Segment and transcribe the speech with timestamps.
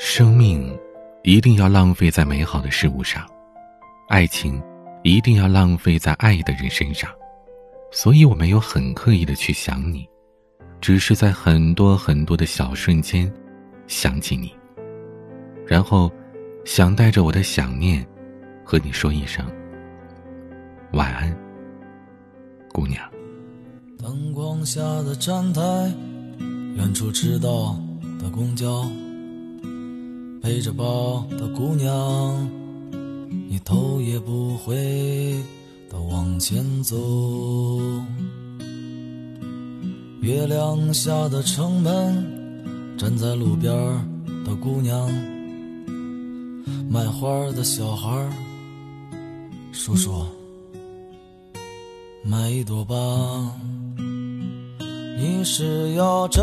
[0.00, 0.78] 生命
[1.24, 3.28] 一定要浪费在美好的事物上，
[4.08, 4.62] 爱情
[5.02, 7.10] 一定要浪费在爱的人身上，
[7.90, 10.08] 所以我没有很刻意的去想你，
[10.80, 13.30] 只是在很多很多的小瞬间
[13.88, 14.54] 想起你，
[15.66, 16.08] 然后
[16.64, 18.06] 想带着我的想念
[18.64, 19.44] 和你说一声
[20.92, 21.36] 晚安，
[22.72, 23.02] 姑娘。
[23.98, 25.60] 灯光下的站台，
[26.76, 27.76] 远处迟到
[28.22, 28.88] 的公交。
[30.40, 32.48] 背着包的姑娘，
[33.48, 34.74] 你头也不回
[35.90, 36.96] 的往前走。
[40.20, 43.74] 月亮下的城门，站在路边
[44.44, 45.10] 的姑娘，
[46.88, 48.30] 卖花的小孩，
[49.72, 50.24] 叔叔，
[52.24, 52.94] 买一朵吧。
[55.18, 56.42] 你是要这